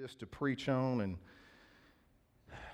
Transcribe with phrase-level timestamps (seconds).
[0.00, 1.18] this to preach on, and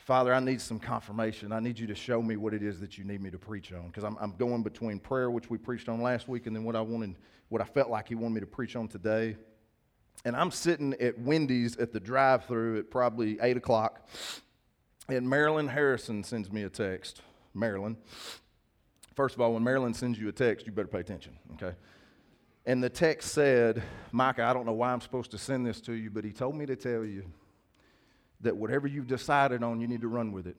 [0.05, 1.51] Father, I need some confirmation.
[1.51, 3.73] I need you to show me what it is that you need me to preach
[3.73, 6.63] on, because I'm, I'm going between prayer, which we preached on last week, and then
[6.63, 7.17] what I wanted,
[7.49, 9.37] what I felt like He wanted me to preach on today.
[10.25, 14.09] And I'm sitting at Wendy's at the drive-through at probably eight o'clock,
[15.09, 17.23] and Marilyn Harrison sends me a text.
[17.55, 17.97] Marilyn.
[19.17, 21.75] First of all, when Marilyn sends you a text, you better pay attention, okay?
[22.67, 25.93] And the text said, Micah, I don't know why I'm supposed to send this to
[25.93, 27.25] you, but he told me to tell you
[28.41, 30.57] that whatever you've decided on, you need to run with it.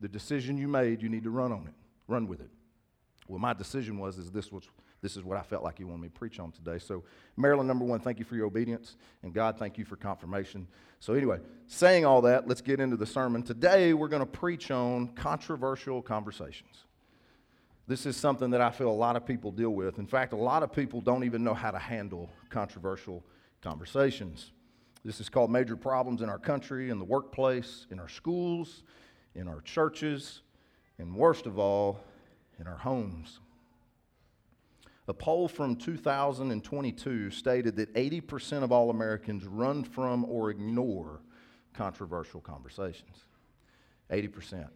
[0.00, 1.74] The decision you made, you need to run on it,
[2.06, 2.50] run with it.
[3.28, 4.64] Well, my decision was, is this was,
[5.00, 6.78] this is what I felt like you wanted me to preach on today.
[6.78, 7.02] So,
[7.36, 8.96] Marilyn, number one, thank you for your obedience.
[9.22, 10.68] And God, thank you for confirmation.
[11.00, 13.42] So, anyway, saying all that, let's get into the sermon.
[13.42, 16.84] Today, we're going to preach on controversial conversations.
[17.88, 19.98] This is something that I feel a lot of people deal with.
[19.98, 23.24] In fact, a lot of people don't even know how to handle controversial
[23.62, 24.52] conversations.
[25.06, 28.82] This is called major problems in our country, in the workplace, in our schools,
[29.34, 30.42] in our churches,
[30.98, 31.98] and worst of all,
[32.60, 33.40] in our homes.
[35.06, 41.20] A poll from 2022 stated that 80% of all Americans run from or ignore
[41.72, 43.24] controversial conversations.
[44.10, 44.68] 80%.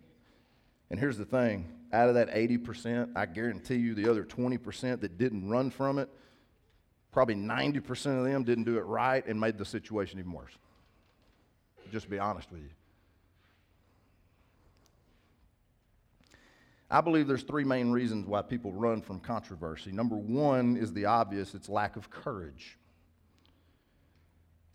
[0.93, 5.19] And here's the thing out of that 80%, I guarantee you the other 20% that
[5.19, 6.09] didn't run from it,
[7.11, 10.53] probably 90% of them didn't do it right and made the situation even worse.
[11.91, 12.69] Just be honest with you.
[16.91, 19.93] I believe there's three main reasons why people run from controversy.
[19.93, 22.79] Number one is the obvious it's lack of courage.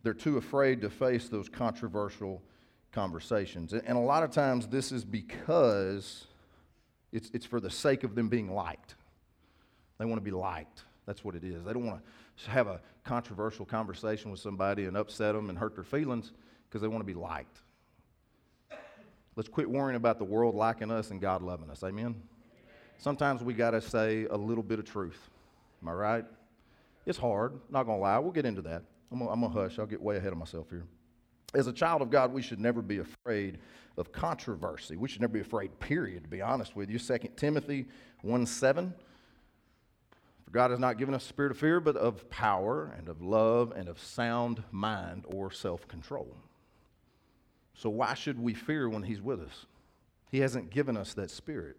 [0.01, 2.41] They're too afraid to face those controversial
[2.91, 3.73] conversations.
[3.73, 6.27] And a lot of times this is because
[7.11, 8.95] it's, it's for the sake of them being liked.
[9.97, 10.83] They want to be liked.
[11.05, 11.63] That's what it is.
[11.63, 12.01] They don't want
[12.43, 16.33] to have a controversial conversation with somebody and upset them and hurt their feelings
[16.67, 17.61] because they want to be liked.
[19.35, 21.83] Let's quit worrying about the world liking us and God loving us.
[21.83, 22.15] Amen?
[22.97, 25.29] Sometimes we got to say a little bit of truth.
[25.81, 26.25] Am I right?
[27.05, 28.17] It's hard, not going to lie.
[28.17, 28.83] We'll get into that.
[29.11, 29.79] I'm going to hush.
[29.79, 30.83] I'll get way ahead of myself here.
[31.53, 33.59] As a child of God, we should never be afraid
[33.97, 34.97] of controversy.
[34.97, 36.99] We should never be afraid, period, to be honest with you.
[36.99, 37.87] 2 Timothy
[38.21, 38.93] 1 7.
[40.43, 43.21] For God has not given us a spirit of fear, but of power and of
[43.21, 46.35] love and of sound mind or self control.
[47.73, 49.65] So, why should we fear when He's with us?
[50.31, 51.77] He hasn't given us that spirit.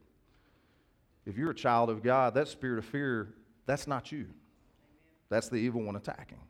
[1.27, 3.35] If you're a child of God, that spirit of fear,
[3.67, 4.29] that's not you.
[5.29, 6.41] That's the evil one attacking.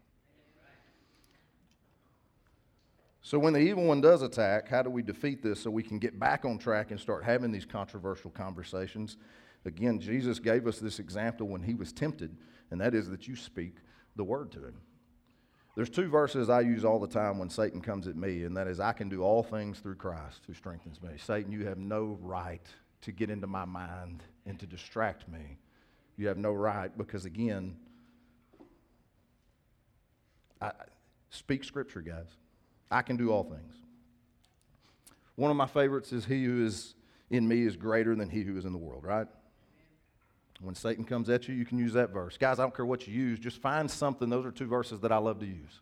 [3.28, 5.99] So, when the evil one does attack, how do we defeat this so we can
[5.99, 9.19] get back on track and start having these controversial conversations?
[9.66, 12.34] Again, Jesus gave us this example when he was tempted,
[12.71, 13.75] and that is that you speak
[14.17, 14.81] the word to him.
[15.77, 18.67] There's two verses I use all the time when Satan comes at me, and that
[18.67, 21.11] is, I can do all things through Christ who strengthens me.
[21.19, 22.67] Satan, you have no right
[23.03, 25.59] to get into my mind and to distract me.
[26.17, 27.77] You have no right because, again,
[30.62, 30.72] I,
[31.28, 32.38] speak scripture, guys.
[32.91, 33.75] I can do all things.
[35.37, 36.94] One of my favorites is He who is
[37.31, 39.26] in me is greater than he who is in the world, right?
[40.60, 42.37] When Satan comes at you, you can use that verse.
[42.37, 44.28] Guys, I don't care what you use, just find something.
[44.28, 45.81] Those are two verses that I love to use.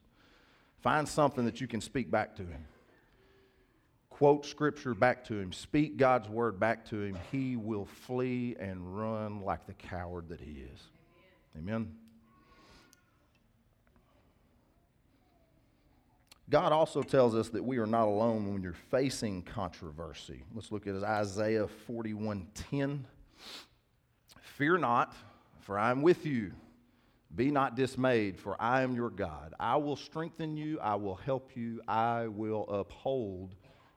[0.83, 2.65] Find something that you can speak back to him.
[4.11, 5.53] Quote scripture back to him.
[5.53, 7.19] Speak God's word back to him.
[7.33, 10.81] He will flee and run like the coward that he is.
[11.57, 11.93] Amen.
[16.49, 20.45] God also tells us that we are not alone when you're facing controversy.
[20.55, 23.05] Let's look at Isaiah 41:10.
[24.57, 25.15] Fear not,
[25.61, 26.53] for I am with you.
[27.35, 29.55] Be not dismayed, for I am your God.
[29.59, 33.55] I will strengthen you, I will help you, I will uphold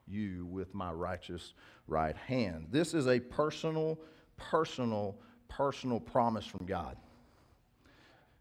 [0.08, 1.54] you with my righteous
[1.88, 2.68] right hand.
[2.72, 4.00] This is a personal,
[4.36, 5.16] personal,
[5.48, 6.98] personal promise from God.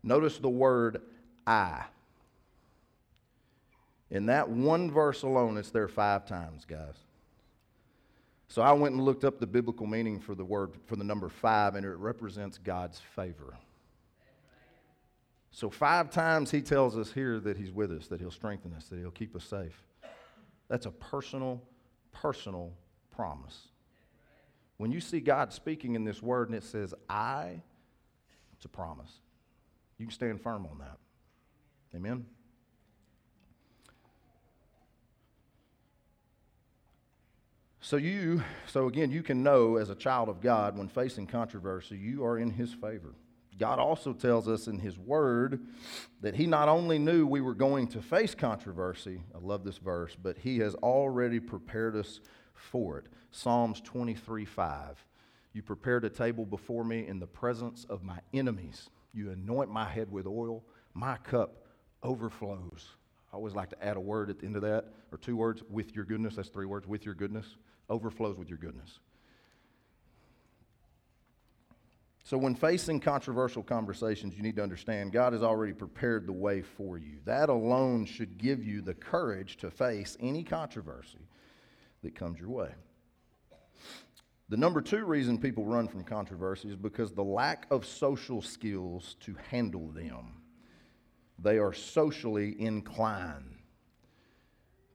[0.02, 1.02] Notice the word
[1.46, 1.84] I.
[4.10, 6.94] In that one verse alone, it's there five times, guys.
[8.48, 11.28] So I went and looked up the biblical meaning for the word, for the number
[11.28, 13.54] five, and it represents God's favor.
[15.50, 18.84] So, five times he tells us here that he's with us, that he'll strengthen us,
[18.88, 19.82] that he'll keep us safe.
[20.68, 21.62] That's a personal,
[22.12, 22.72] personal
[23.10, 23.68] promise.
[24.76, 27.60] When you see God speaking in this word and it says, I,
[28.54, 29.10] it's a promise.
[29.98, 30.98] You can stand firm on that.
[31.96, 32.24] Amen?
[37.88, 41.96] So you, so again, you can know as a child of God when facing controversy,
[41.96, 43.14] you are in his favor.
[43.58, 45.62] God also tells us in His Word
[46.20, 50.14] that He not only knew we were going to face controversy, I love this verse,
[50.22, 52.20] but He has already prepared us
[52.52, 53.06] for it.
[53.30, 55.06] Psalms 23 5.
[55.54, 58.90] You prepared a table before me in the presence of my enemies.
[59.14, 60.62] You anoint my head with oil.
[60.92, 61.64] My cup
[62.02, 62.86] overflows.
[63.32, 65.62] I always like to add a word at the end of that, or two words,
[65.70, 66.36] with your goodness.
[66.36, 67.56] That's three words, with your goodness.
[67.88, 68.98] Overflows with your goodness.
[72.24, 76.60] So, when facing controversial conversations, you need to understand God has already prepared the way
[76.60, 77.20] for you.
[77.24, 81.26] That alone should give you the courage to face any controversy
[82.02, 82.70] that comes your way.
[84.50, 89.16] The number two reason people run from controversy is because the lack of social skills
[89.20, 90.42] to handle them.
[91.38, 93.56] They are socially inclined.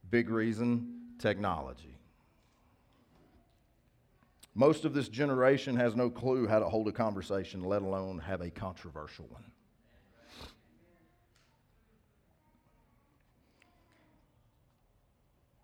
[0.09, 1.92] Big reason technology.
[4.55, 8.41] Most of this generation has no clue how to hold a conversation, let alone have
[8.41, 9.44] a controversial one.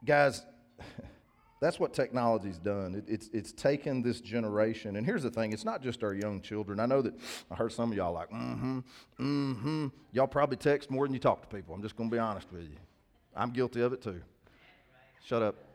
[0.06, 0.44] Guys,
[1.62, 2.96] that's what technology's done.
[2.96, 6.42] It, it's, it's taken this generation, and here's the thing it's not just our young
[6.42, 6.80] children.
[6.80, 7.14] I know that
[7.52, 8.80] I heard some of y'all like, mm hmm,
[9.20, 9.88] mm hmm.
[10.14, 11.76] Y'all probably text more than you talk to people.
[11.76, 12.78] I'm just going to be honest with you.
[13.36, 14.22] I'm guilty of it too.
[15.24, 15.69] Shut up.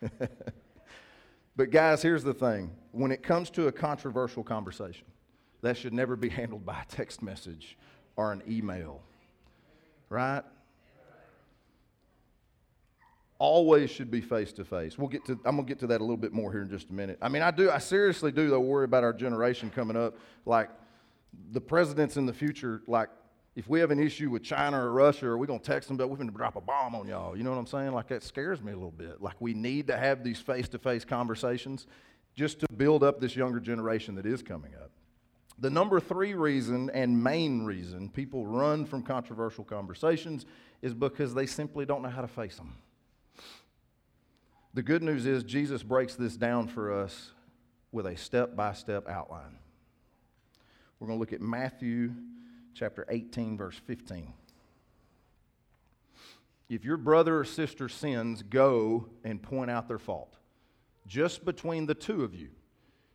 [1.56, 5.06] but, guys, here's the thing when it comes to a controversial conversation,
[5.62, 7.76] that should never be handled by a text message
[8.16, 9.00] or an email,
[10.08, 10.42] right?
[13.40, 14.98] Always should be face to face.
[14.98, 15.38] We'll get to.
[15.44, 17.18] I'm gonna get to that a little bit more here in just a minute.
[17.22, 17.70] I mean, I do.
[17.70, 20.16] I seriously do though worry about our generation coming up.
[20.44, 20.70] Like
[21.52, 23.10] the presidents in the future, like
[23.58, 25.96] if we have an issue with China or Russia, are we going to text them,
[25.96, 27.36] but we're going to drop a bomb on y'all?
[27.36, 27.90] You know what I'm saying?
[27.90, 29.20] Like, that scares me a little bit.
[29.20, 31.88] Like, we need to have these face to face conversations
[32.36, 34.92] just to build up this younger generation that is coming up.
[35.58, 40.46] The number three reason and main reason people run from controversial conversations
[40.80, 42.76] is because they simply don't know how to face them.
[44.72, 47.32] The good news is Jesus breaks this down for us
[47.90, 49.58] with a step by step outline.
[51.00, 52.12] We're going to look at Matthew
[52.78, 54.32] chapter 18, verse 15.
[56.68, 60.36] If your brother or sister sins, go and point out their fault.
[61.06, 62.50] Just between the two of you.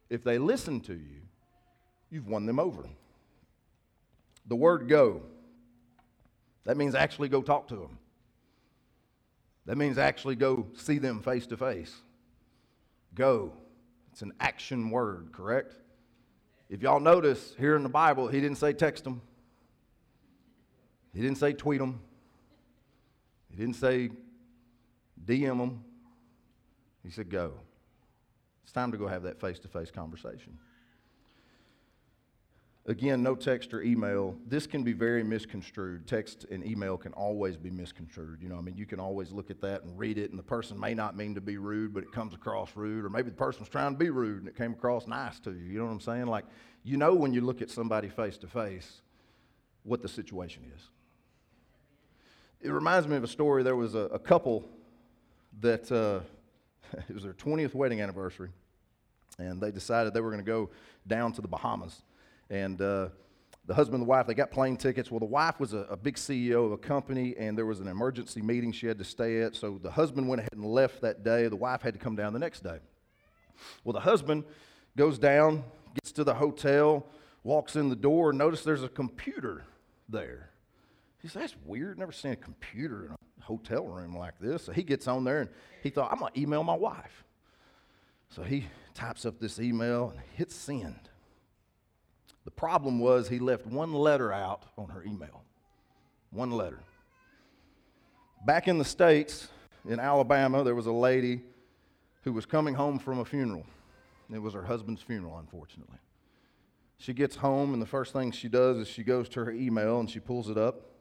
[0.10, 1.22] If they listen to you,
[2.10, 2.84] you've won them over.
[4.48, 5.22] The word go,
[6.66, 7.98] that means actually go talk to them.
[9.66, 11.96] That means actually go see them face to face.
[13.16, 13.54] Go.
[14.12, 15.76] It's an action word, correct?
[16.70, 19.22] If y'all notice here in the Bible, he didn't say text them.
[21.14, 22.02] He didn't say tweet them.
[23.50, 24.10] He didn't say
[25.24, 25.84] DM them.
[27.04, 27.54] He said go.
[28.64, 30.58] It's time to go have that face to face conversation.
[32.86, 34.36] Again, no text or email.
[34.46, 36.06] This can be very misconstrued.
[36.06, 38.42] Text and email can always be misconstrued.
[38.42, 40.44] You know, I mean, you can always look at that and read it, and the
[40.44, 43.38] person may not mean to be rude, but it comes across rude, or maybe the
[43.38, 45.64] person's trying to be rude and it came across nice to you.
[45.64, 46.26] You know what I'm saying?
[46.26, 46.46] Like,
[46.84, 49.02] you know, when you look at somebody face to face,
[49.84, 50.90] what the situation is
[52.64, 53.62] it reminds me of a story.
[53.62, 54.64] There was a, a couple
[55.60, 56.22] that uh,
[57.10, 58.50] it was their 20th wedding anniversary,
[59.38, 60.70] and they decided they were going to go
[61.06, 62.02] down to the Bahamas.
[62.50, 63.10] And uh,
[63.66, 65.12] the husband and the wife, they got plane tickets.
[65.12, 67.88] Well, the wife was a, a, big CEO of a company, and there was an
[67.88, 69.56] emergency meeting she had to stay at.
[69.56, 71.48] So the husband went ahead and left that day.
[71.48, 72.80] The wife had to come down the next day.
[73.84, 74.46] Well, the husband
[74.96, 75.64] goes down,
[75.96, 77.06] gets to the hotel,
[77.44, 79.66] walks in the door, notice there's a computer
[80.10, 80.50] there.
[81.24, 81.98] He said, That's weird.
[81.98, 84.66] Never seen a computer in a hotel room like this.
[84.66, 85.50] So he gets on there and
[85.82, 87.24] he thought, I'm going to email my wife.
[88.30, 91.10] So he types up this email and hits send.
[92.46, 95.44] The problem was he left one letter out on her email.
[96.32, 96.80] One letter.
[98.46, 99.48] Back in the States,
[99.88, 101.42] in Alabama, there was a lady
[102.24, 103.66] who was coming home from a funeral.
[104.34, 106.00] It was her husband's funeral, unfortunately.
[106.98, 110.00] She gets home, and the first thing she does is she goes to her email
[110.00, 110.93] and she pulls it up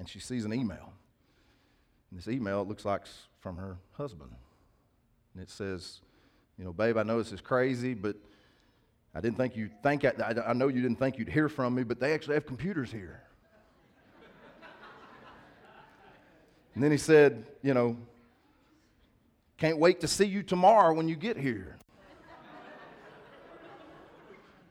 [0.00, 0.94] and she sees an email.
[2.10, 3.02] And this email, it looks like
[3.38, 4.30] from her husband.
[5.34, 6.00] And it says,
[6.58, 8.16] You know, babe, I know this is crazy, but
[9.14, 11.82] I didn't think you'd think, I, I know you didn't think you'd hear from me,
[11.82, 13.22] but they actually have computers here.
[16.74, 17.98] and then he said, You know,
[19.58, 21.76] can't wait to see you tomorrow when you get here.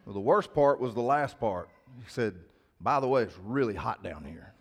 [0.06, 1.70] well, the worst part was the last part.
[2.04, 2.34] He said,
[2.82, 4.54] By the way, it's really hot down here.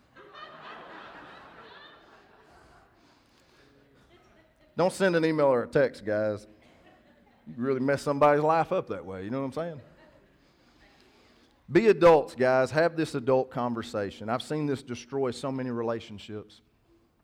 [4.79, 6.47] Don't send an email or a text, guys.
[7.45, 9.25] You really mess somebody's life up that way.
[9.25, 9.81] You know what I'm saying?
[11.69, 12.71] Be adults, guys.
[12.71, 14.29] Have this adult conversation.
[14.29, 16.61] I've seen this destroy so many relationships.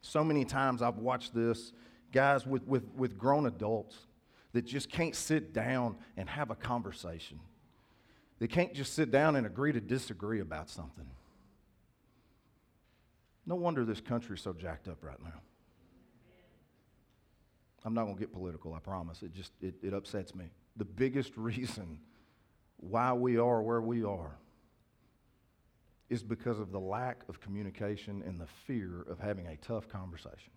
[0.01, 1.71] So many times I've watched this,
[2.11, 3.95] guys with, with, with grown adults
[4.51, 7.39] that just can't sit down and have a conversation.
[8.39, 11.07] They can't just sit down and agree to disagree about something.
[13.45, 15.39] No wonder this country's so jacked up right now.
[17.85, 19.21] I'm not going to get political, I promise.
[19.21, 20.45] It just it, it upsets me.
[20.75, 21.99] The biggest reason
[22.77, 24.35] why we are where we are
[26.09, 30.51] is because of the lack of communication and the fear of having a tough conversation.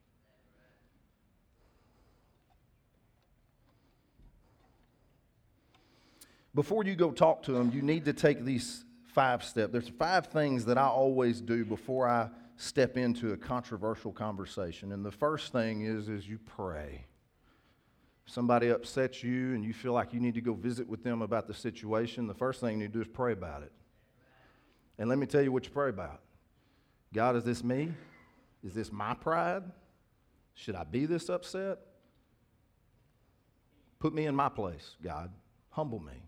[6.55, 9.73] Before you go talk to them, you need to take these five steps.
[9.73, 14.93] There's five things that I always do before I step into a controversial conversation.
[14.93, 17.07] And the first thing is is you pray
[18.29, 21.47] somebody upsets you and you feel like you need to go visit with them about
[21.47, 23.73] the situation, the first thing you do is pray about it.
[24.99, 26.21] And let me tell you what you pray about
[27.13, 27.93] God, is this me?
[28.63, 29.63] Is this my pride?
[30.55, 31.79] Should I be this upset?
[33.99, 35.31] Put me in my place, God.
[35.71, 36.23] Humble me.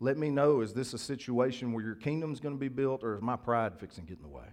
[0.00, 3.16] Let me know is this a situation where your kingdom's going to be built or
[3.16, 4.46] is my pride fixing to get in the way?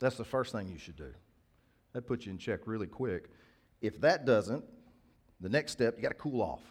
[0.00, 1.12] That's the first thing you should do.
[1.92, 3.28] That puts you in check really quick.
[3.80, 4.64] If that doesn't,
[5.40, 6.62] the next step, you got to cool off.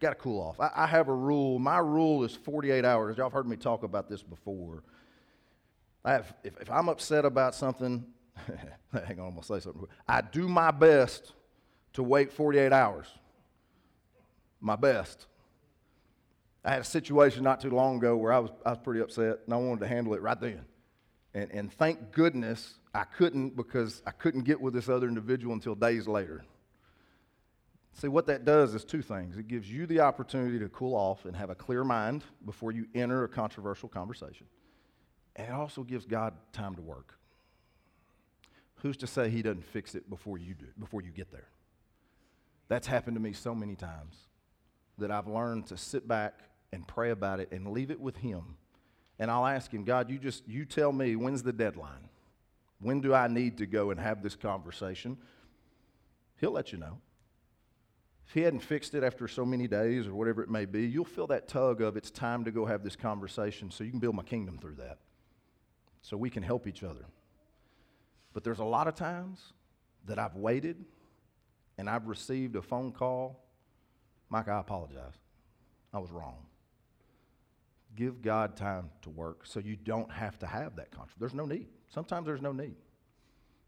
[0.00, 0.60] Got to cool off.
[0.60, 1.58] I, I, have a rule.
[1.58, 3.16] My rule is 48 hours.
[3.16, 4.84] Y'all have heard me talk about this before.
[6.04, 8.04] I have, if, if I'm upset about something,
[8.92, 9.86] hang on, I'm going to say something.
[10.06, 11.32] I do my best
[11.94, 13.06] to wait 48 hours.
[14.60, 15.26] My best.
[16.64, 19.40] I had a situation not too long ago where I was, I was pretty upset
[19.44, 20.64] and I wanted to handle it right then.
[21.34, 25.76] And, and thank goodness I couldn't because I couldn't get with this other individual until
[25.76, 26.44] days later.
[27.92, 29.36] See, what that does is two things.
[29.36, 32.86] It gives you the opportunity to cool off and have a clear mind before you
[32.94, 34.46] enter a controversial conversation.
[35.36, 37.14] And it also gives God time to work.
[38.82, 41.48] Who's to say he doesn't fix it before you do, before you get there?
[42.68, 44.16] That's happened to me so many times
[44.98, 46.40] that I've learned to sit back
[46.72, 48.56] and pray about it and leave it with him
[49.18, 52.08] and I'll ask him, God, you just you tell me when's the deadline?
[52.80, 55.16] When do I need to go and have this conversation?
[56.40, 56.98] He'll let you know.
[58.26, 61.04] If he hadn't fixed it after so many days or whatever it may be, you'll
[61.04, 64.14] feel that tug of it's time to go have this conversation so you can build
[64.14, 64.98] my kingdom through that.
[66.02, 67.06] So we can help each other.
[68.34, 69.54] But there's a lot of times
[70.04, 70.84] that I've waited
[71.78, 73.44] and I've received a phone call.
[74.28, 75.14] Mike, I apologize.
[75.92, 76.47] I was wrong.
[77.98, 81.18] Give God time to work so you don't have to have that conflict.
[81.18, 81.66] There's no need.
[81.88, 82.76] Sometimes there's no need.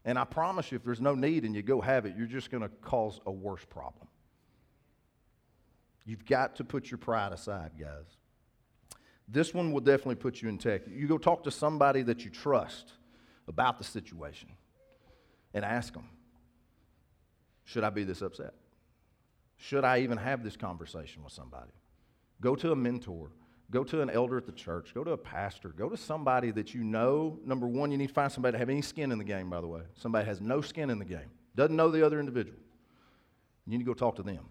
[0.05, 2.49] And I promise you, if there's no need and you go have it, you're just
[2.49, 4.07] going to cause a worse problem.
[6.05, 8.05] You've got to put your pride aside, guys.
[9.27, 10.83] This one will definitely put you in tech.
[10.87, 12.93] You go talk to somebody that you trust
[13.49, 14.47] about the situation
[15.53, 16.07] and ask them,
[17.65, 18.53] should I be this upset?
[19.57, 21.73] Should I even have this conversation with somebody?
[22.39, 23.31] Go to a mentor
[23.71, 24.93] Go to an elder at the church.
[24.93, 25.69] Go to a pastor.
[25.69, 27.39] Go to somebody that you know.
[27.45, 29.61] Number one, you need to find somebody that have any skin in the game, by
[29.61, 29.81] the way.
[29.95, 32.59] Somebody has no skin in the game, doesn't know the other individual.
[33.65, 34.49] You need to go talk to them.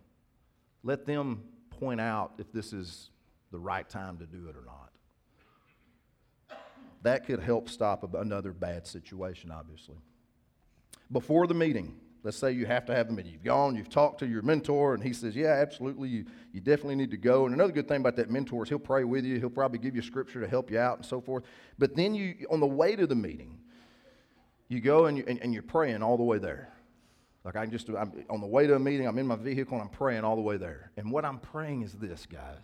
[0.82, 3.10] Let them point out if this is
[3.52, 4.90] the right time to do it or not.
[7.02, 9.96] That could help stop another bad situation, obviously.
[11.12, 13.32] Before the meeting, Let's say you have to have a meeting.
[13.32, 16.96] You've gone, you've talked to your mentor, and he says, Yeah, absolutely, you, you definitely
[16.96, 17.46] need to go.
[17.46, 19.96] And another good thing about that mentor is he'll pray with you, he'll probably give
[19.96, 21.44] you scripture to help you out and so forth.
[21.78, 23.58] But then you, on the way to the meeting,
[24.68, 26.72] you go and, you, and, and you're praying all the way there.
[27.44, 29.82] Like I'm just, I'm on the way to a meeting, I'm in my vehicle and
[29.82, 30.90] I'm praying all the way there.
[30.96, 32.62] And what I'm praying is this, guys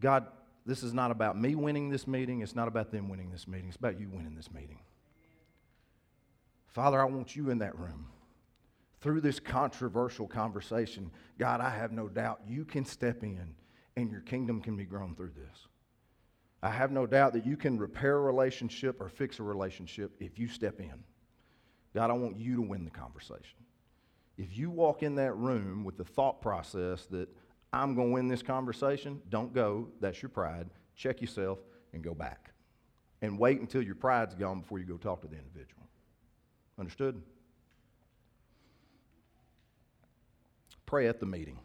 [0.00, 0.26] God,
[0.66, 3.68] this is not about me winning this meeting, it's not about them winning this meeting,
[3.68, 4.80] it's about you winning this meeting.
[6.78, 8.06] Father, I want you in that room.
[9.00, 13.56] Through this controversial conversation, God, I have no doubt you can step in
[13.96, 15.66] and your kingdom can be grown through this.
[16.62, 20.38] I have no doubt that you can repair a relationship or fix a relationship if
[20.38, 20.94] you step in.
[21.96, 23.58] God, I want you to win the conversation.
[24.36, 27.28] If you walk in that room with the thought process that
[27.72, 29.88] I'm going to win this conversation, don't go.
[30.00, 30.70] That's your pride.
[30.94, 31.58] Check yourself
[31.92, 32.52] and go back.
[33.20, 35.87] And wait until your pride's gone before you go talk to the individual.
[36.78, 37.20] Understood?
[40.86, 41.58] Pray at the meeting.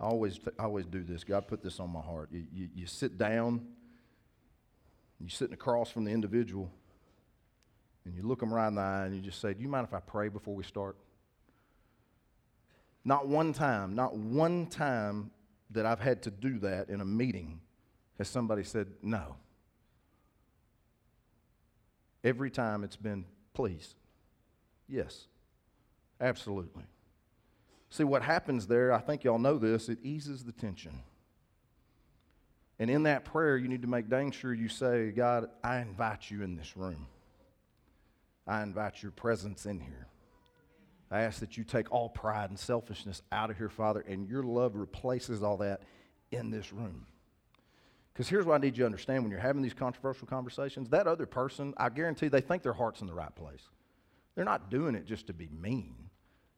[0.00, 1.24] I always, I always do this.
[1.24, 2.30] God put this on my heart.
[2.32, 3.66] You, you, you sit down,
[5.20, 6.70] you're sitting across from the individual,
[8.04, 9.86] and you look them right in the eye and you just say, Do you mind
[9.86, 10.96] if I pray before we start?
[13.04, 15.30] Not one time, not one time
[15.70, 17.60] that I've had to do that in a meeting
[18.18, 19.36] has somebody said no.
[22.24, 23.24] Every time it's been,
[23.60, 23.94] please.
[24.88, 25.26] Yes,
[26.18, 26.84] absolutely.
[27.90, 31.02] See, what happens there, I think y'all know this, it eases the tension.
[32.78, 36.30] And in that prayer, you need to make dang sure you say, God, I invite
[36.30, 37.06] you in this room.
[38.46, 40.06] I invite your presence in here.
[41.10, 44.42] I ask that you take all pride and selfishness out of here, Father, and your
[44.42, 45.82] love replaces all that
[46.30, 47.04] in this room.
[48.12, 51.06] Because here's what I need you to understand when you're having these controversial conversations that
[51.06, 53.62] other person, I guarantee they think their heart's in the right place.
[54.34, 55.94] They're not doing it just to be mean,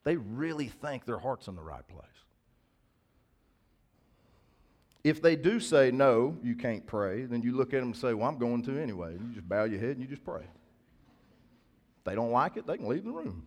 [0.05, 2.07] they really think their heart's in the right place.
[5.05, 8.15] If they do say, no, you can't pray, then you look at them and say,
[8.15, 9.13] well, I'm going to anyway.
[9.15, 10.43] You just bow your head and you just pray.
[10.43, 13.45] If they don't like it, they can leave the room.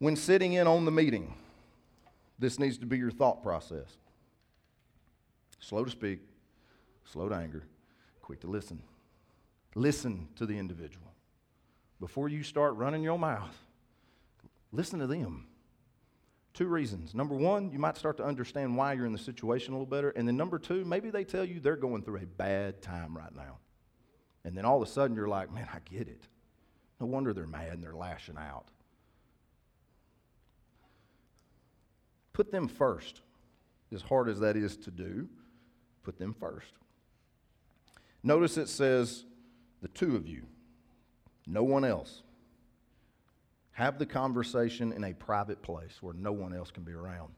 [0.00, 1.34] When sitting in on the meeting,
[2.38, 3.96] this needs to be your thought process.
[5.60, 6.20] Slow to speak,
[7.04, 7.62] slow to anger,
[8.22, 8.82] quick to listen.
[9.74, 11.06] Listen to the individual.
[12.00, 13.56] Before you start running your mouth,
[14.72, 15.46] listen to them.
[16.54, 17.14] Two reasons.
[17.14, 20.10] Number one, you might start to understand why you're in the situation a little better.
[20.10, 23.34] And then number two, maybe they tell you they're going through a bad time right
[23.34, 23.58] now.
[24.44, 26.22] And then all of a sudden you're like, man, I get it.
[26.98, 28.66] No wonder they're mad and they're lashing out.
[32.32, 33.20] Put them first.
[33.92, 35.28] As hard as that is to do,
[36.02, 36.72] put them first.
[38.22, 39.24] Notice it says
[39.82, 40.42] the two of you,
[41.46, 42.22] no one else.
[43.72, 47.32] Have the conversation in a private place where no one else can be around.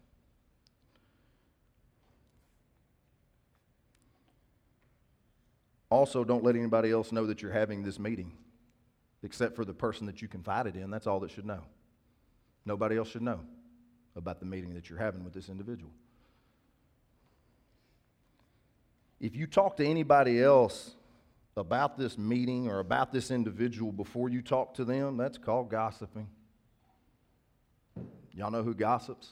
[5.88, 8.32] Also, don't let anybody else know that you're having this meeting,
[9.22, 10.90] except for the person that you confided in.
[10.90, 11.60] That's all that should know.
[12.64, 13.40] Nobody else should know
[14.16, 15.92] about the meeting that you're having with this individual.
[19.22, 20.96] If you talk to anybody else
[21.56, 26.26] about this meeting or about this individual before you talk to them, that's called gossiping.
[28.34, 29.28] Y'all know who gossips?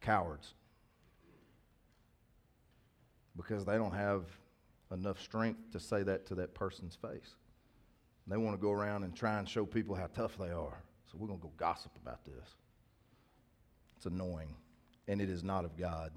[0.00, 0.54] Cowards.
[3.36, 4.24] Because they don't have
[4.92, 7.34] enough strength to say that to that person's face.
[8.26, 10.82] They want to go around and try and show people how tough they are.
[11.12, 12.48] So we're going to go gossip about this.
[13.98, 14.54] It's annoying,
[15.06, 16.12] and it is not of God.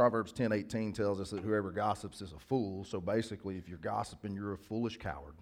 [0.00, 2.84] Proverbs 10 18 tells us that whoever gossips is a fool.
[2.84, 5.34] So basically, if you're gossiping, you're a foolish coward.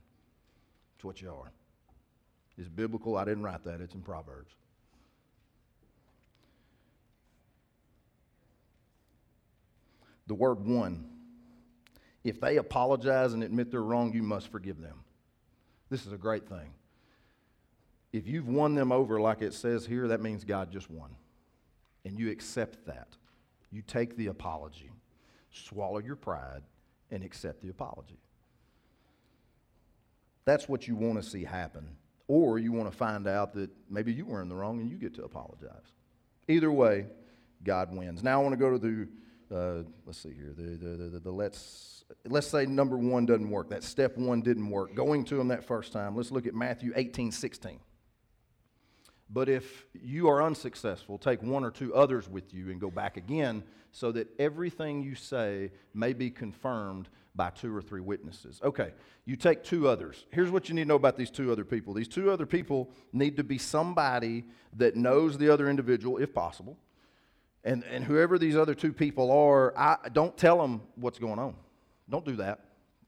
[0.97, 1.53] That's what you are.
[2.57, 3.17] It's biblical.
[3.17, 4.51] I didn't write that, it's in Proverbs.
[10.27, 11.09] The word won.
[12.25, 15.05] If they apologize and admit they're wrong, you must forgive them.
[15.89, 16.75] This is a great thing.
[18.13, 21.15] If you've won them over, like it says here, that means God just won.
[22.05, 23.15] And you accept that.
[23.71, 24.91] You take the apology,
[25.51, 26.63] swallow your pride,
[27.11, 28.19] and accept the apology.
[30.45, 31.89] That's what you want to see happen.
[32.27, 34.97] Or you want to find out that maybe you were in the wrong and you
[34.97, 35.93] get to apologize.
[36.47, 37.07] Either way,
[37.65, 38.23] God wins.
[38.23, 41.31] Now I want to go to the, uh, let's see here, the, the, the, the,
[41.31, 43.71] let's, let's say number one doesn't work.
[43.71, 44.95] That step one didn't work.
[44.95, 46.17] Going to him that first time.
[46.17, 47.81] Let's look at Matthew 18, 16.
[49.31, 53.17] But if you are unsuccessful, take one or two others with you and go back
[53.17, 53.63] again
[53.93, 58.61] so that everything you say may be confirmed by two or three witnesses.
[58.65, 58.93] Okay,
[59.25, 60.27] you take two others.
[60.31, 62.91] Here's what you need to know about these two other people these two other people
[63.13, 64.45] need to be somebody
[64.77, 66.77] that knows the other individual, if possible.
[67.65, 71.55] And, and whoever these other two people are, I, don't tell them what's going on.
[72.09, 72.61] Don't do that.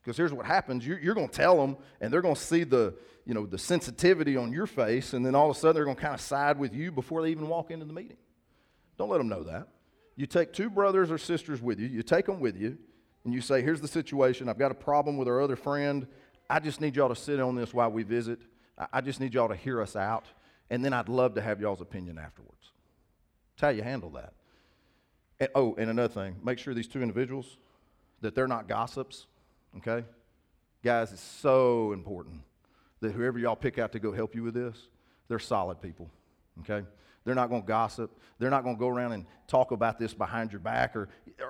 [0.03, 2.65] Because here's what happens you're, you're going to tell them, and they're going to see
[2.65, 2.95] the,
[3.31, 5.95] you know, the sensitivity on your face, and then all of a sudden they're going
[5.95, 8.17] to kind of side with you before they even walk into the meeting.
[8.99, 9.69] Don't let them know that.
[10.17, 12.77] You take two brothers or sisters with you, you take them with you,
[13.25, 14.49] and you say, Here's the situation.
[14.49, 16.09] I've got a problem with our other friend.
[16.51, 18.41] I just need y'all to sit on this while we visit.
[18.93, 20.25] I just need y'all to hear us out,
[20.69, 22.73] and then I'd love to have y'all's opinion afterwards.
[23.55, 24.33] That's how you handle that.
[25.39, 27.59] And, oh, and another thing, make sure these two individuals
[28.23, 29.29] that they're not gossips
[29.77, 30.05] Okay?
[30.83, 32.41] Guys, it's so important
[33.01, 34.89] that whoever y'all pick out to go help you with this,
[35.29, 36.11] they're solid people.
[36.61, 36.87] Okay?
[37.25, 38.19] They're not going to gossip.
[38.39, 41.09] They're not going to go around and talk about this behind your back, or,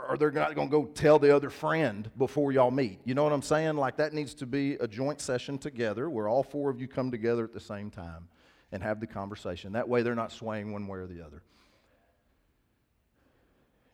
[0.09, 2.99] or they're not going to go tell the other friend before y'all meet.
[3.05, 3.77] You know what I'm saying?
[3.77, 7.11] Like that needs to be a joint session together where all four of you come
[7.11, 8.29] together at the same time
[8.73, 9.73] and have the conversation.
[9.73, 11.43] That way they're not swaying one way or the other.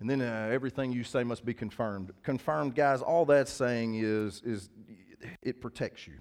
[0.00, 2.12] And then uh, everything you say must be confirmed.
[2.22, 4.68] Confirmed, guys, all that's saying is, is
[5.42, 6.14] it protects you,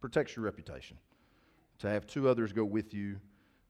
[0.00, 0.96] protects your reputation.
[1.80, 3.20] To have two others go with you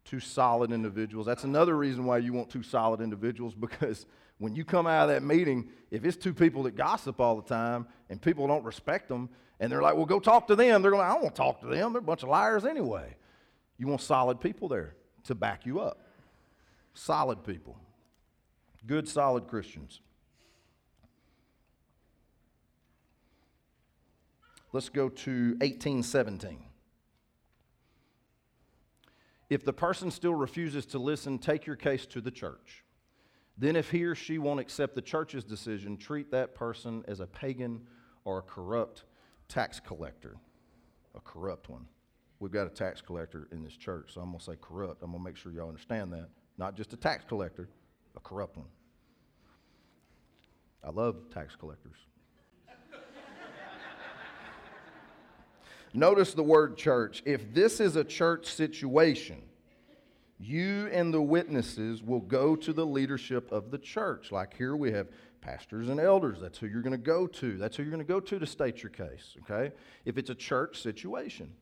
[0.09, 1.27] two solid individuals.
[1.27, 4.07] That's another reason why you want two solid individuals because
[4.39, 7.49] when you come out of that meeting, if it's two people that gossip all the
[7.49, 9.29] time and people don't respect them,
[9.61, 11.61] and they're like, well, go talk to them, they're going, I don't want to talk
[11.61, 11.93] to them.
[11.93, 13.17] They're a bunch of liars anyway.
[13.77, 15.99] You want solid people there to back you up.
[16.95, 17.77] Solid people.
[18.87, 20.01] Good, solid Christians.
[24.73, 26.65] Let's go to 1817.
[29.49, 32.85] If the person still refuses to listen, take your case to the church.
[33.57, 37.27] Then, if he or she won't accept the church's decision, treat that person as a
[37.27, 37.81] pagan
[38.25, 39.05] or a corrupt
[39.49, 40.37] tax collector.
[41.17, 41.87] A corrupt one.
[42.41, 45.03] We've got a tax collector in this church, so I'm going to say corrupt.
[45.03, 46.29] I'm going to make sure y'all understand that.
[46.57, 47.69] Not just a tax collector,
[48.17, 48.69] a corrupt one.
[50.85, 51.97] I love tax collectors.
[55.95, 57.23] Notice the word church.
[57.25, 59.43] If this is a church situation,
[60.39, 64.31] you and the witnesses will go to the leadership of the church.
[64.31, 65.09] Like here we have
[65.41, 66.39] pastors and elders.
[66.41, 67.57] That's who you're going to go to.
[67.57, 69.75] That's who you're going to go to to state your case, okay?
[70.05, 71.53] If it's a church situation.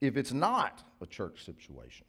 [0.00, 2.04] If it's not a church situation,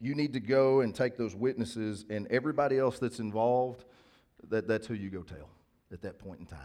[0.00, 3.84] you need to go and take those witnesses and everybody else that's involved,
[4.48, 5.48] that, that's who you go tell
[5.92, 6.58] at that point in time.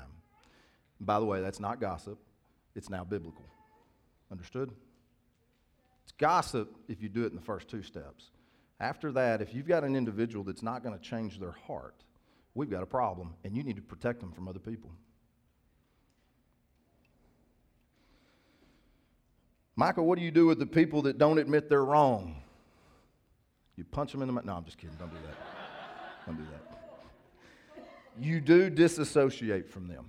[1.00, 2.20] By the way, that's not gossip,
[2.76, 3.46] it's now biblical.
[4.32, 4.72] Understood?
[6.04, 8.32] It's gossip if you do it in the first two steps.
[8.80, 12.04] After that, if you've got an individual that's not going to change their heart,
[12.56, 14.92] we've got a problem, and you need to protect them from other people.
[19.76, 22.42] Michael, what do you do with the people that don't admit they're wrong?
[23.76, 24.46] You punch them in the mouth.
[24.46, 24.96] No, I'm just kidding.
[24.98, 26.26] Don't do that.
[26.26, 27.84] don't do that.
[28.20, 30.06] You do disassociate from them.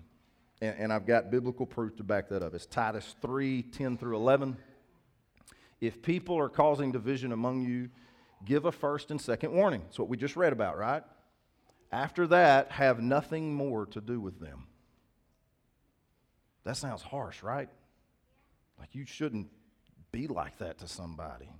[0.62, 2.54] And, and I've got biblical proof to back that up.
[2.54, 4.56] It's Titus 3 10 through 11.
[5.80, 7.90] If people are causing division among you,
[8.44, 9.82] give a first and second warning.
[9.84, 11.02] That's what we just read about, right?
[11.90, 14.68] After that, have nothing more to do with them.
[16.62, 17.68] That sounds harsh, right?
[18.78, 19.48] Like you shouldn't
[20.12, 21.50] be like that to somebody.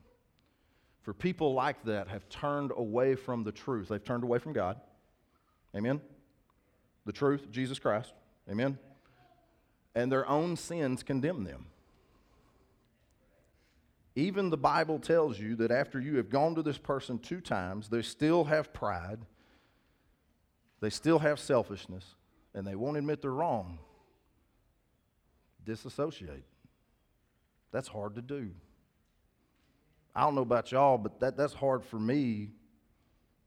[1.03, 3.89] For people like that have turned away from the truth.
[3.89, 4.81] They've turned away from God.
[5.75, 6.01] Amen?
[7.05, 8.13] The truth, Jesus Christ.
[8.49, 8.79] Amen?
[9.95, 11.67] And their own sins condemn them.
[14.15, 17.89] Even the Bible tells you that after you have gone to this person two times,
[17.89, 19.21] they still have pride,
[20.81, 22.15] they still have selfishness,
[22.55, 23.79] and they won't admit they're wrong.
[25.65, 26.45] Disassociate.
[27.71, 28.51] That's hard to do.
[30.15, 32.51] I don't know about y'all, but that, that's hard for me,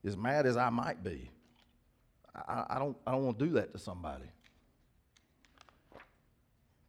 [0.03, 1.29] as mad as I might be.
[2.35, 4.25] I, I don't, I don't want to do that to somebody.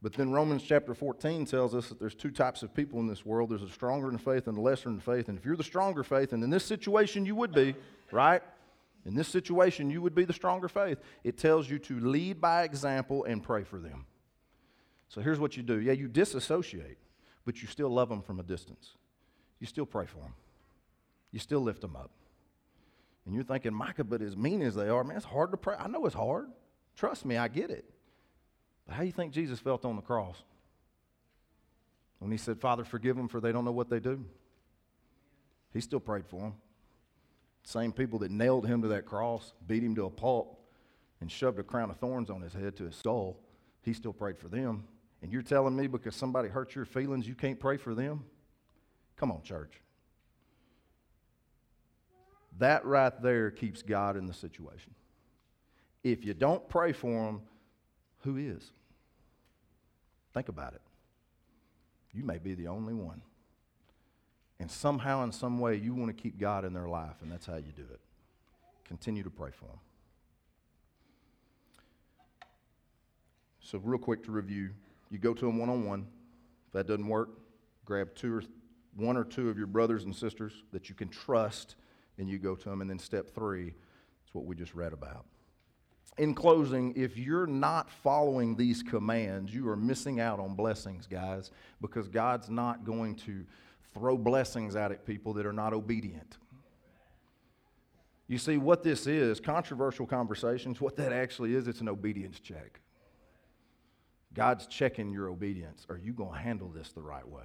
[0.07, 3.27] But then Romans chapter 14 tells us that there's two types of people in this
[3.27, 5.29] world there's a stronger in faith and a lesser in faith.
[5.29, 7.75] And if you're the stronger faith, and in this situation you would be,
[8.13, 8.41] right?
[9.05, 10.99] In this situation, you would be the stronger faith.
[11.25, 14.07] It tells you to lead by example and pray for them.
[15.09, 16.99] So here's what you do yeah, you disassociate,
[17.45, 18.93] but you still love them from a distance.
[19.59, 20.35] You still pray for them,
[21.33, 22.13] you still lift them up.
[23.25, 25.75] And you're thinking, Micah, but as mean as they are, man, it's hard to pray.
[25.77, 26.47] I know it's hard.
[26.95, 27.91] Trust me, I get it.
[28.87, 30.43] But how do you think Jesus felt on the cross?
[32.19, 34.25] When he said, Father, forgive them for they don't know what they do.
[35.73, 36.55] He still prayed for them.
[37.65, 40.61] Same people that nailed him to that cross, beat him to a pulp,
[41.21, 43.37] and shoved a crown of thorns on his head to his skull,
[43.83, 44.85] he still prayed for them.
[45.23, 48.25] And you're telling me because somebody hurt your feelings, you can't pray for them?
[49.17, 49.73] Come on, church.
[52.59, 54.95] That right there keeps God in the situation.
[56.05, 57.43] If you don't pray for them,
[58.27, 58.73] who is?
[60.35, 60.83] Think about it.
[62.13, 63.23] You may be the only one.
[64.59, 67.47] And somehow, in some way, you want to keep God in their life, and that's
[67.47, 68.01] how you do it.
[68.85, 69.79] Continue to pray for them.
[73.61, 74.71] So, real quick to review
[75.09, 76.07] you go to them one on one.
[76.67, 77.29] If that doesn't work,
[77.85, 78.43] grab two or
[78.97, 81.77] one or two of your brothers and sisters that you can trust,
[82.19, 82.81] and you go to them.
[82.81, 85.27] And then, step three is what we just read about
[86.19, 91.51] in closing, if you're not following these commands, you are missing out on blessings, guys,
[91.81, 93.45] because God's not going to
[93.93, 96.39] throw blessings out at people that are not obedient.
[98.29, 102.81] You see, what this is, controversial conversations, what that actually is, it's an obedience check.
[104.35, 105.87] God's checking your obedience.
[105.89, 107.45] Are you going to handle this the right way?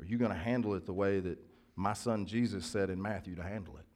[0.00, 1.38] Are you going to handle it the way that
[1.76, 3.86] my son Jesus said in Matthew to handle it?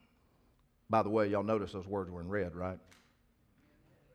[0.88, 2.79] By the way, y'all notice those words were in red, right?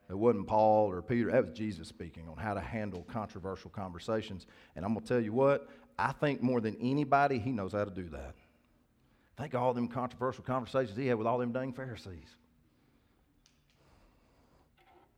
[0.10, 4.46] It wasn't Paul or Peter, that was Jesus speaking on how to handle controversial conversations.
[4.76, 7.86] And I'm going to tell you what, I think more than anybody, he knows how
[7.86, 8.36] to do that.
[9.38, 12.36] Think of all them controversial conversations he had with all them dang Pharisees.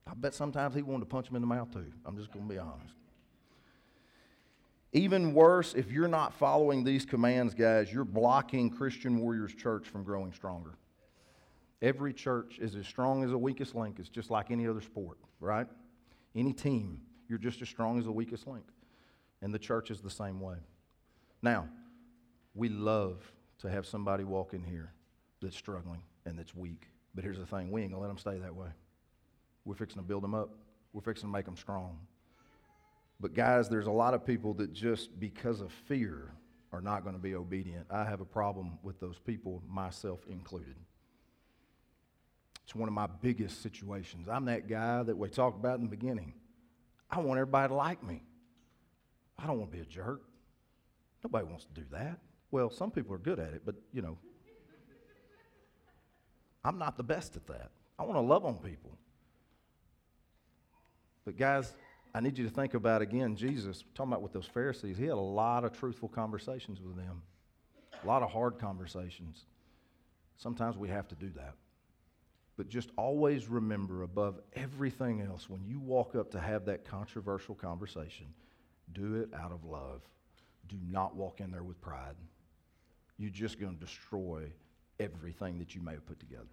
[0.06, 1.92] I bet sometimes he wanted to punch him in the mouth too.
[2.06, 2.94] I'm just going to be honest.
[4.92, 10.04] Even worse, if you're not following these commands, guys, you're blocking Christian Warriors Church from
[10.04, 10.76] growing stronger.
[11.84, 13.98] Every church is as strong as the weakest link.
[14.00, 15.68] It's just like any other sport, right?
[16.34, 18.64] Any team, you're just as strong as the weakest link.
[19.42, 20.56] And the church is the same way.
[21.42, 21.68] Now,
[22.56, 23.22] we love
[23.60, 24.94] to have somebody walk in here
[25.42, 26.88] that's struggling and that's weak.
[27.14, 28.70] But here's the thing we ain't going to let them stay that way.
[29.66, 30.52] We're fixing to build them up,
[30.94, 32.00] we're fixing to make them strong.
[33.20, 36.32] But, guys, there's a lot of people that just because of fear
[36.72, 37.88] are not going to be obedient.
[37.90, 40.76] I have a problem with those people, myself included.
[42.64, 44.28] It's one of my biggest situations.
[44.30, 46.34] I'm that guy that we talked about in the beginning.
[47.10, 48.24] I want everybody to like me.
[49.38, 50.22] I don't want to be a jerk.
[51.24, 52.20] Nobody wants to do that.
[52.52, 54.18] Well, some people are good at it, but you know,
[56.64, 57.72] I'm not the best at that.
[58.00, 58.98] I want to love on people.
[61.26, 61.74] But guys,
[62.14, 65.14] I need you to think about again Jesus, talking about with those Pharisees, he had
[65.14, 67.22] a lot of truthful conversations with them,
[68.04, 69.46] a lot of hard conversations.
[70.38, 71.56] Sometimes we have to do that.
[72.56, 77.56] But just always remember above everything else, when you walk up to have that controversial
[77.56, 78.28] conversation,
[78.94, 80.02] do it out of love.
[80.68, 82.16] Do not walk in there with pride.
[83.18, 84.52] You're just going to destroy
[85.00, 86.46] everything that you may have put together.